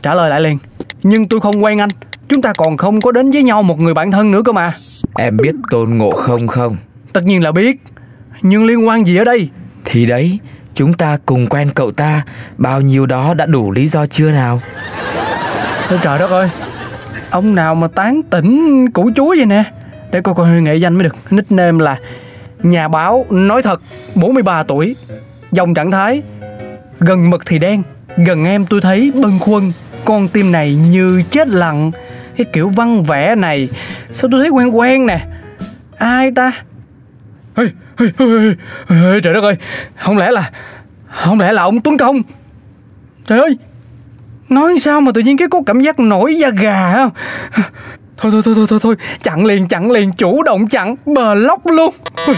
Trả 0.02 0.16
lời 0.16 0.30
lại 0.30 0.42
liền. 0.42 0.58
Nhưng 1.04 1.28
tôi 1.28 1.40
không 1.40 1.64
quen 1.64 1.80
anh. 1.82 1.90
Chúng 2.30 2.42
ta 2.42 2.54
còn 2.58 2.78
không 2.78 3.02
có 3.02 3.12
đến 3.12 3.32
với 3.32 3.44
nhau 3.44 3.64
một 3.64 3.80
người 3.80 3.94
bạn 3.94 4.12
thân 4.12 4.32
nữa 4.32 4.42
cơ 4.46 4.52
mà. 4.52 4.72
Em 5.18 5.38
biết 5.38 5.56
Tôn 5.70 5.90
Ngộ 5.98 6.12
không 6.12 6.48
không? 6.48 6.78
Tất 7.14 7.24
nhiên 7.24 7.44
là 7.44 7.52
biết. 7.52 7.82
Nhưng 8.42 8.66
liên 8.66 8.88
quan 8.88 9.08
gì 9.08 9.18
ở 9.18 9.24
đây? 9.24 9.50
Thì 9.86 10.06
đấy, 10.06 10.40
chúng 10.74 10.94
ta 10.94 11.18
cùng 11.26 11.48
quen 11.48 11.70
cậu 11.76 11.92
ta, 11.92 12.22
bao 12.58 12.82
nhiêu 12.82 13.06
đó 13.06 13.34
đã 13.34 13.46
đủ 13.46 13.72
lý 13.72 13.88
do 13.88 14.06
chưa 14.06 14.32
nào? 14.32 14.62
Thôi 15.90 16.00
trời 16.04 16.20
đất 16.20 16.30
ơi 16.32 16.50
Ông 17.30 17.56
nào 17.56 17.76
mà 17.76 17.88
tán 17.88 18.22
tỉnh 18.30 18.86
củ 18.94 19.12
chuối 19.16 19.38
vậy 19.38 19.46
nè? 19.46 19.64
Để 20.12 20.22
coi 20.22 20.36
coi 20.36 20.62
nghệ 20.62 20.76
danh 20.76 20.94
mới 20.94 21.04
được. 21.04 21.16
Nickname 21.30 21.84
là 21.84 21.98
Nhà 22.64 22.88
báo 22.88 23.26
nói 23.30 23.62
thật 23.62 23.82
43 24.16 24.64
tuổi 24.64 24.96
Dòng 25.52 25.74
trạng 25.74 25.92
thái 25.92 26.22
Gần 27.00 27.30
mực 27.30 27.46
thì 27.46 27.60
đen 27.60 27.84
Gần 28.26 28.46
em 28.46 28.66
tôi 28.66 28.82
thấy 28.82 29.12
bâng 29.22 29.40
khuâng 29.40 29.72
Con 30.06 30.28
tim 30.28 30.52
này 30.52 30.76
như 30.76 31.24
chết 31.32 31.48
lặng. 31.48 31.92
Cái 32.38 32.46
kiểu 32.54 32.70
văn 32.70 33.04
vẽ 33.04 33.36
này 33.36 33.70
Sao 34.12 34.30
tôi 34.32 34.42
thấy 34.42 34.50
quen 34.50 34.70
quen 34.78 35.06
nè? 35.06 35.28
Ai 35.98 36.32
ta? 36.36 36.52
Ê, 37.56 37.64
Trời 39.24 39.34
đất 39.34 39.44
ơi. 39.44 39.56
Không 39.96 40.18
lẽ 40.18 40.32
là 40.32 40.52
Không 41.10 41.40
lẽ 41.40 41.52
là 41.52 41.62
ông 41.62 41.82
Tuấn 41.82 41.98
Công? 41.98 42.22
Trời 43.28 43.40
ơi. 43.40 43.58
Nói 44.50 44.80
sao 44.80 45.02
mà 45.02 45.12
tự 45.12 45.22
nhiên 45.22 45.38
cái 45.38 45.48
có 45.52 45.62
cảm 45.66 45.82
giác 45.82 46.00
nổi 46.00 46.36
da 46.36 46.50
gà 46.50 46.94
không? 46.96 47.10
Thôi 48.18 48.32
thôi 48.32 48.42
thôi 48.46 48.54
thôi 48.58 48.68
thôi 48.70 48.80
thôi. 48.82 48.96
Chặn 49.24 49.46
liền 49.46 49.68
chặn 49.68 49.92
liền. 49.92 50.12
Chủ 50.12 50.44
động 50.44 50.68
chặn. 50.68 50.96
Bờ 51.06 51.34
lóc 51.34 51.66
luôn. 51.66 51.94
Ôi, 52.28 52.36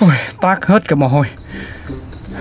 ôi, 0.00 0.10
Toát 0.40 0.66
hết 0.66 0.88
cả 0.88 0.96
mồ 0.96 1.08
hôi. 1.08 1.26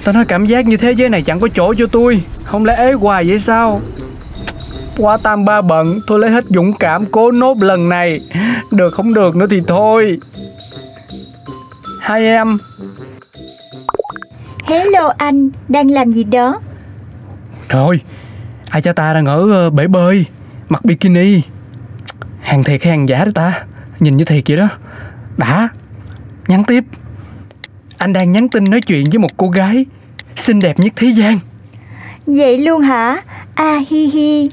Tao 0.03 0.13
nói 0.13 0.25
cảm 0.25 0.45
giác 0.45 0.65
như 0.65 0.77
thế 0.77 0.91
giới 0.91 1.09
này 1.09 1.21
chẳng 1.21 1.39
có 1.39 1.47
chỗ 1.47 1.73
cho 1.73 1.87
tôi. 1.87 2.21
Không 2.43 2.65
lẽ 2.65 2.75
ế 2.75 2.93
hoài 2.93 3.27
vậy 3.27 3.39
sao? 3.39 3.81
Quá 4.97 5.17
tam 5.23 5.45
ba 5.45 5.61
bận. 5.61 5.99
Tôi 6.07 6.19
lấy 6.19 6.31
hết 6.31 6.45
dũng 6.45 6.73
cảm 6.73 7.05
cố 7.05 7.31
nốt 7.31 7.57
lần 7.61 7.89
này. 7.89 8.21
Được 8.71 8.93
không 8.93 9.13
được 9.13 9.35
nữa 9.35 9.45
thì 9.49 9.61
thôi. 9.67 10.19
Hai 12.03 12.25
em. 12.25 12.57
Hello 14.65 15.13
anh, 15.17 15.49
đang 15.69 15.91
làm 15.91 16.11
gì 16.11 16.23
đó? 16.23 16.59
Rồi 17.69 18.01
Ai 18.69 18.81
cho 18.81 18.93
ta 18.93 19.13
đang 19.13 19.25
ở 19.25 19.51
ờ, 19.51 19.69
bể 19.69 19.87
bơi 19.87 20.25
Mặc 20.69 20.85
bikini? 20.85 21.41
Hàng 22.41 22.63
thiệt 22.63 22.83
hay 22.83 22.91
hàng 22.97 23.09
giả 23.09 23.25
đó 23.25 23.31
ta? 23.35 23.63
Nhìn 23.99 24.17
như 24.17 24.25
thiệt 24.25 24.43
vậy 24.47 24.57
đó. 24.57 24.67
Đã 25.37 25.69
Nhắn 26.47 26.63
tiếp. 26.63 26.83
Anh 27.97 28.13
đang 28.13 28.31
nhắn 28.31 28.49
tin 28.49 28.69
nói 28.69 28.81
chuyện 28.81 29.09
với 29.09 29.19
một 29.19 29.37
cô 29.37 29.49
gái 29.49 29.85
Xinh 30.35 30.59
đẹp 30.59 30.79
nhất 30.79 30.93
thế 30.95 31.07
gian. 31.07 31.39
Vậy 32.25 32.57
luôn 32.57 32.81
hả? 32.81 33.21
À 33.55 33.79
hi 33.89 34.05
hi. 34.05 34.49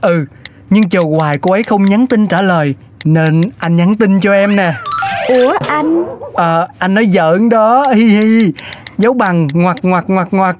Ừ 0.00 0.26
Nhưng 0.70 0.88
chờ 0.88 1.00
hoài 1.00 1.38
cô 1.38 1.52
ấy 1.52 1.62
không 1.62 1.84
nhắn 1.84 2.06
tin 2.06 2.26
trả 2.26 2.42
lời 2.42 2.74
Nên 3.04 3.50
anh 3.58 3.76
nhắn 3.76 3.96
tin 3.96 4.20
cho 4.20 4.32
em 4.32 4.56
nè 4.56 4.74
Ủa 5.28 5.52
anh? 5.68 6.04
Ờ 6.34 6.68
anh 6.78 6.94
nói 6.94 7.08
giỡn 7.12 7.48
đó 7.48 7.86
Hi 7.94 8.04
hi. 8.04 8.52
Dấu 8.98 9.12
bằng 9.12 9.48
ngoặt 9.52 9.76
ngoặt 9.82 10.04
ngoặt 10.08 10.28
ngoặt 10.30 10.56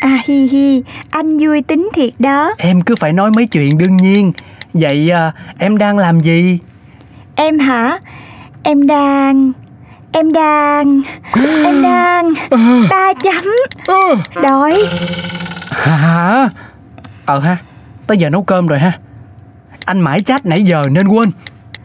À 0.00 0.18
hi 0.24 0.46
hi. 0.46 0.82
Anh 1.10 1.38
vui 1.38 1.62
tính 1.62 1.88
thiệt 1.94 2.12
đó. 2.18 2.52
Em 2.58 2.82
cứ 2.82 2.96
phải 2.96 3.12
nói 3.12 3.30
mấy 3.30 3.46
chuyện 3.46 3.78
đương 3.78 3.96
nhiên. 3.96 4.32
Vậy 4.74 5.10
à, 5.10 5.32
em 5.58 5.78
đang 5.78 5.98
làm 5.98 6.20
gì? 6.20 6.58
Em 7.34 7.58
hả? 7.58 7.98
Em 8.62 8.86
đang 8.86 9.52
Em 10.12 10.32
đang 10.32 11.00
Em 11.64 11.82
đang 11.82 12.32
Ba 12.90 13.12
chấm. 13.22 13.44
Đói. 14.42 14.82
Hả? 15.70 16.48
Ờ 17.26 17.38
ha 17.38 17.56
Tới 18.06 18.16
giờ 18.18 18.30
nấu 18.30 18.42
cơm 18.42 18.66
rồi 18.66 18.78
ha. 18.78 18.92
Anh 19.84 20.00
mãi 20.00 20.22
chat 20.22 20.46
nãy 20.46 20.62
giờ 20.62 20.86
nên 20.90 21.08
quên. 21.08 21.30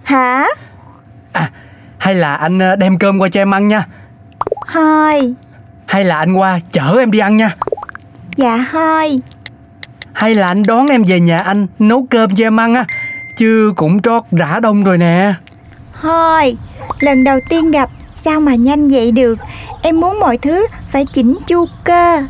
Hả? 0.04 0.48
Hay 2.08 2.16
là 2.16 2.36
anh 2.36 2.62
à, 2.62 2.76
đem 2.76 2.98
cơm 2.98 3.20
qua 3.20 3.30
cho 3.30 3.42
em 3.42 3.54
ăn 3.54 3.68
nha. 3.68 3.86
Thôi. 4.74 5.34
Hay 5.86 6.04
là 6.04 6.18
anh 6.18 6.34
qua 6.34 6.60
chở 6.72 6.96
em 7.00 7.12
đi 7.12 7.20
ăn 7.20 7.38
nha. 7.38 7.56
Dạ 8.36 8.66
thôi. 8.72 9.20
Hay 10.14 10.36
là 10.36 10.48
anh 10.48 10.64
đón 10.64 10.88
em 10.88 11.04
về 11.04 11.20
nhà 11.20 11.40
anh 11.40 11.68
nấu 11.80 12.08
cơm 12.10 12.36
cho 12.36 12.46
em 12.46 12.60
ăn 12.60 12.74
á 12.74 12.86
Chứ 13.38 13.74
cũng 13.76 14.02
trót 14.02 14.24
rã 14.32 14.60
đông 14.60 14.84
rồi 14.84 14.98
nè. 14.98 15.34
Thôi 16.02 16.58
Lần 17.00 17.24
đầu 17.24 17.40
tiên 17.50 17.72
gặp 17.72 17.90
Sao 18.12 18.40
mà 18.40 18.56
nhanh 18.56 18.88
vậy 18.88 19.12
được? 19.12 19.40
Em 19.82 20.00
muốn 20.00 20.20
mọi 20.20 20.38
thứ 20.38 20.68
phải 20.88 21.06
chỉnh 21.14 21.38
chu 21.48 21.66
cơ. 21.84 22.24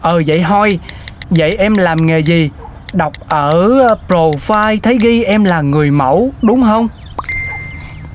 Ờ 0.00 0.22
vậy 0.26 0.44
thôi. 0.48 0.78
Vậy 1.30 1.56
em 1.56 1.74
làm 1.76 2.06
nghề 2.06 2.18
gì? 2.18 2.50
Đọc 2.92 3.12
ở 3.28 3.80
ờ, 3.80 3.96
profile 4.08 4.78
thấy 4.82 4.98
ghi 5.00 5.22
em 5.22 5.44
là 5.44 5.60
người 5.60 5.90
mẫu 5.90 6.32
đúng 6.42 6.62
không? 6.62 6.88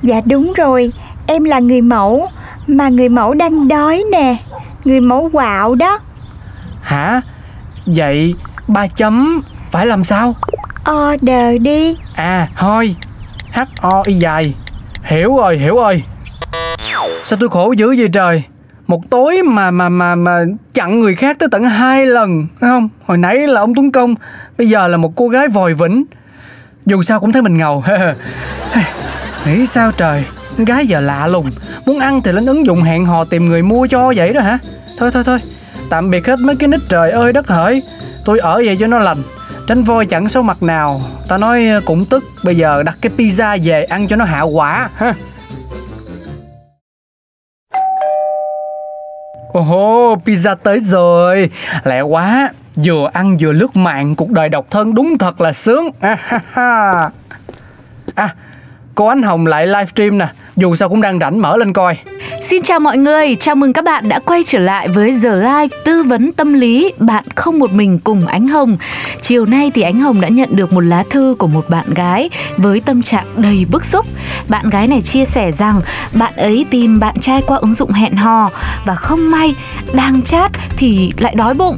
Dạ 0.06 0.22
đúng 0.26 0.54
rồi 0.54 0.92
Em 1.28 1.44
là 1.44 1.60
người 1.60 1.82
mẫu 1.82 2.28
Mà 2.68 2.90
người 2.90 3.10
mẫu 3.10 3.34
đang 3.34 3.68
đói 3.68 4.04
nè. 4.12 4.38
Người 4.86 5.02
mẫu 5.02 5.30
quạo 5.34 5.76
đó. 5.76 6.00
Hả? 6.82 7.22
Vậy 7.86 8.34
ba 8.68 8.88
chấm 8.88 9.42
phải 9.72 9.86
làm 9.86 10.04
sao? 10.04 10.36
Order 10.92 11.62
đi. 11.62 11.96
À 12.16 12.50
thôi. 12.58 12.96
H 13.52 13.60
O 13.82 14.04
y 14.06 14.14
dài. 14.14 14.54
Hiểu 15.04 15.36
rồi 15.38 15.58
hiểu 15.58 15.76
rồi. 15.76 16.04
Sao 17.26 17.40
tôi 17.40 17.50
khổ 17.50 17.72
dữ 17.72 17.96
vậy 17.98 18.10
trời? 18.14 18.44
Một 18.88 19.02
tối 19.10 19.42
mà 19.44 19.72
mà 19.72 19.90
mà 19.90 20.16
mà 20.16 20.44
chặn 20.74 21.00
người 21.00 21.16
khác 21.16 21.40
tới 21.40 21.50
tận 21.52 21.64
hai 21.64 22.06
lần 22.06 22.48
Thấy 22.62 22.70
không? 22.70 22.90
Hồi 23.06 23.18
nãy 23.18 23.48
là 23.48 23.62
ông 23.62 23.76
Tuấn 23.76 23.92
Công 23.92 24.16
Bây 24.58 24.70
giờ 24.70 24.88
là 24.88 24.98
một 24.98 25.14
cô 25.16 25.28
gái 25.28 25.48
vòi 25.48 25.74
vĩnh. 25.74 26.04
Dù 26.86 27.04
sao 27.04 27.20
cũng 27.20 27.32
thấy 27.32 27.42
mình 27.42 27.58
ngầu. 27.58 27.84
Nghĩ 29.46 29.66
sao 29.68 29.92
trời 29.92 30.24
con 30.58 30.66
Gái 30.66 30.88
giờ 30.88 31.00
lạ 31.00 31.28
lùng. 31.28 31.50
Muốn 31.86 32.00
ăn 32.00 32.22
thì 32.22 32.32
lên 32.32 32.46
ứng 32.46 32.66
dụng 32.66 32.82
hẹn 32.84 33.06
hò 33.06 33.26
tìm 33.26 33.46
người 33.46 33.62
mua 33.62 33.88
cho 33.88 34.14
vậy 34.16 34.34
đó 34.34 34.42
hả? 34.42 34.58
Thôi 34.98 35.12
thôi 35.14 35.24
thôi. 35.24 35.40
Tạm 35.90 36.10
biệt 36.10 36.28
hết 36.28 36.40
mấy 36.40 36.56
cái 36.56 36.68
nít 36.68 36.80
trời 36.90 37.12
ơi 37.12 37.34
đất 37.34 37.48
hỡi. 37.48 37.82
Tôi 38.26 38.40
ở 38.40 38.62
vậy 38.66 38.78
cho 38.80 38.88
nó 38.88 39.00
lành. 39.00 39.18
Tránh 39.68 39.84
voi 39.84 40.06
chẳng 40.06 40.30
số 40.30 40.42
mặt 40.42 40.64
nào. 40.64 41.02
Ta 41.28 41.38
nói 41.38 41.68
ờ, 41.68 41.82
cũng 41.86 42.06
tức. 42.06 42.24
Bây 42.44 42.58
giờ 42.58 42.84
đặt 42.84 42.98
cái 43.02 43.12
pizza 43.18 43.60
về 43.64 43.84
ăn 43.84 44.08
cho 44.08 44.16
nó 44.16 44.26
hạ 44.26 44.42
quả. 44.42 44.90
Ha. 44.96 45.14
Ồ, 49.54 50.16
pizza 50.26 50.56
tới 50.56 50.80
rồi. 50.80 51.50
Lẹ 51.84 52.02
quá. 52.02 52.50
Vừa 52.76 53.10
ăn 53.14 53.38
vừa 53.40 53.52
lướt 53.52 53.76
mạng. 53.76 54.16
Cuộc 54.16 54.30
đời 54.30 54.50
độc 54.50 54.66
thân 54.72 54.96
đúng 54.96 55.18
thật 55.18 55.42
là 55.42 55.54
sướng. 55.54 55.90
À, 56.00 56.18
ha, 56.20 56.40
ha. 56.52 57.10
à 58.16 58.36
cô 58.96 59.08
Ánh 59.08 59.22
Hồng 59.22 59.48
lại 59.48 59.68
livestream 59.68 60.18
nè. 60.18 60.28
Dù 60.56 60.76
sao 60.76 60.90
cũng 60.90 61.02
đang 61.02 61.20
rảnh 61.20 61.42
mở 61.42 61.58
lên 61.58 61.74
coi. 61.74 61.98
Xin 62.42 62.64
chào 62.64 62.80
mọi 62.80 62.98
người, 62.98 63.36
chào 63.36 63.56
mừng 63.56 63.74
các 63.74 63.86
bạn 63.86 64.10
đã 64.10 64.20
quay 64.20 64.44
trở 64.48 64.60
lại 64.60 64.88
với 64.88 65.12
giờ 65.12 65.36
live 65.36 65.68
tư 65.86 66.04
vấn 66.04 66.32
tâm 66.32 66.54
lý. 66.54 66.94
Bạn 66.98 67.24
không 67.36 67.60
một 67.60 67.74
mình 67.74 68.00
cùng 68.00 68.28
Ánh 68.28 68.48
Hồng. 68.48 68.78
Chiều 69.22 69.46
nay 69.46 69.72
thì 69.74 69.82
Ánh 69.82 70.00
Hồng 70.00 70.22
đã 70.22 70.28
nhận 70.28 70.56
được 70.56 70.74
một 70.74 70.82
lá 70.82 71.04
thư 71.10 71.36
của 71.40 71.48
một 71.48 71.70
bạn 71.70 71.86
gái 71.96 72.30
với 72.58 72.80
tâm 72.80 73.02
trạng 73.02 73.26
đầy 73.36 73.66
bức 73.72 73.86
xúc. 73.86 74.06
Bạn 74.50 74.70
gái 74.70 74.88
này 74.88 75.02
chia 75.02 75.26
sẻ 75.26 75.52
rằng 75.52 75.82
bạn 76.14 76.34
ấy 76.36 76.66
tìm 76.70 77.00
bạn 77.00 77.16
trai 77.22 77.42
qua 77.42 77.58
ứng 77.58 77.74
dụng 77.74 77.92
hẹn 77.92 78.16
hò 78.16 78.50
Và 78.86 78.96
không 78.96 79.32
may 79.32 79.56
đang 79.94 80.22
chat 80.22 80.52
thì 80.78 81.12
lại 81.18 81.36
đói 81.36 81.54
bụng. 81.54 81.78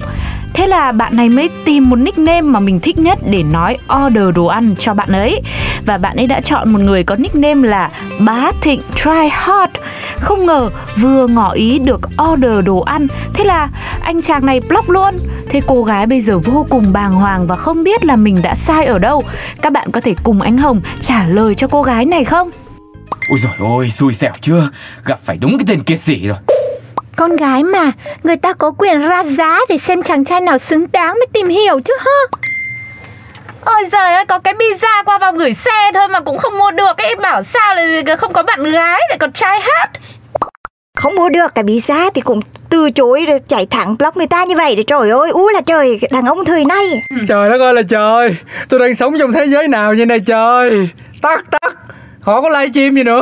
Thế 0.57 0.67
là 0.67 0.91
bạn 0.91 1.15
này 1.15 1.29
mới 1.29 1.49
tìm 1.65 1.89
một 1.89 1.95
nickname 1.95 2.41
mà 2.41 2.59
mình 2.59 2.79
thích 2.79 2.99
nhất 2.99 3.19
để 3.29 3.43
nói 3.43 3.77
order 4.05 4.35
đồ 4.35 4.45
ăn 4.45 4.75
cho 4.79 4.93
bạn 4.93 5.09
ấy. 5.11 5.41
Và 5.85 5.97
bạn 5.97 6.15
ấy 6.17 6.27
đã 6.27 6.41
chọn 6.41 6.69
một 6.73 6.79
người 6.79 7.03
có 7.03 7.15
nickname 7.15 7.67
là 7.67 7.91
Bá 8.19 8.51
Thịnh 8.61 8.81
Try 8.95 9.29
Hard. 9.31 9.71
Không 10.19 10.45
ngờ 10.45 10.69
vừa 10.97 11.27
ngỏ 11.27 11.51
ý 11.51 11.79
được 11.79 12.01
order 12.31 12.65
đồ 12.65 12.79
ăn. 12.79 13.07
Thế 13.33 13.43
là 13.43 13.69
anh 14.01 14.21
chàng 14.21 14.45
này 14.45 14.61
block 14.69 14.89
luôn. 14.89 15.17
Thế 15.49 15.61
cô 15.67 15.83
gái 15.83 16.07
bây 16.07 16.21
giờ 16.21 16.39
vô 16.39 16.65
cùng 16.69 16.93
bàng 16.93 17.13
hoàng 17.13 17.47
và 17.47 17.55
không 17.55 17.83
biết 17.83 18.05
là 18.05 18.15
mình 18.15 18.41
đã 18.41 18.55
sai 18.55 18.85
ở 18.85 18.99
đâu. 18.99 19.23
Các 19.61 19.73
bạn 19.73 19.91
có 19.91 19.99
thể 19.99 20.15
cùng 20.23 20.41
anh 20.41 20.57
Hồng 20.57 20.81
trả 21.01 21.27
lời 21.27 21.55
cho 21.55 21.67
cô 21.67 21.81
gái 21.81 22.05
này 22.05 22.23
không? 22.23 22.49
Ôi 23.29 23.39
rồi 23.43 23.51
ôi, 23.59 23.91
xui 23.97 24.13
xẻo 24.13 24.33
chưa? 24.41 24.69
Gặp 25.05 25.19
phải 25.25 25.37
đúng 25.37 25.57
cái 25.57 25.65
tên 25.67 25.83
kia 25.83 25.97
sĩ 25.97 26.27
rồi. 26.27 26.37
Con 27.17 27.35
gái 27.35 27.63
mà 27.63 27.91
Người 28.23 28.35
ta 28.35 28.53
có 28.53 28.71
quyền 28.77 29.07
ra 29.07 29.23
giá 29.23 29.59
để 29.69 29.77
xem 29.77 30.03
chàng 30.03 30.25
trai 30.25 30.41
nào 30.41 30.57
xứng 30.57 30.85
đáng 30.91 31.13
mới 31.13 31.27
tìm 31.33 31.47
hiểu 31.49 31.79
chứ 31.85 31.93
ha 31.99 32.37
Ôi 33.65 33.83
giời 33.91 34.13
ơi, 34.13 34.25
có 34.25 34.39
cái 34.39 34.53
pizza 34.53 35.03
qua 35.05 35.17
vòng 35.17 35.37
gửi 35.37 35.53
xe 35.53 35.91
thôi 35.93 36.07
mà 36.07 36.19
cũng 36.19 36.37
không 36.37 36.57
mua 36.57 36.71
được 36.71 36.97
ấy. 36.97 37.15
Bảo 37.15 37.43
sao 37.43 37.75
là 37.75 38.15
không 38.15 38.33
có 38.33 38.43
bạn 38.43 38.63
gái 38.63 39.01
lại 39.09 39.17
còn 39.19 39.31
trai 39.31 39.59
hát. 39.59 39.89
Không 40.97 41.15
mua 41.15 41.29
được 41.29 41.55
cái 41.55 41.79
giá 41.79 42.09
thì 42.13 42.21
cũng 42.21 42.39
từ 42.69 42.91
chối 42.91 43.25
rồi 43.27 43.39
chạy 43.47 43.65
thẳng 43.65 43.97
block 43.97 44.17
người 44.17 44.27
ta 44.27 44.43
như 44.43 44.55
vậy 44.55 44.75
để 44.75 44.83
trời 44.83 45.09
ơi 45.09 45.29
ú 45.29 45.49
là 45.49 45.61
trời 45.61 45.99
đàn 46.11 46.25
ông 46.25 46.45
thời 46.45 46.65
nay. 46.65 47.01
Trời 47.27 47.49
đất 47.49 47.61
ơi 47.61 47.73
là 47.73 47.81
trời 47.89 48.35
Tôi 48.69 48.79
đang 48.79 48.95
sống 48.95 49.19
trong 49.19 49.31
thế 49.31 49.45
giới 49.45 49.67
nào 49.67 49.93
vậy 49.97 50.05
này 50.05 50.19
trời. 50.19 50.89
Tắt 51.21 51.43
tắt 51.51 51.73
Họ 52.21 52.41
có 52.41 52.49
livestream 52.49 52.95
gì 52.95 53.03
nữa 53.03 53.21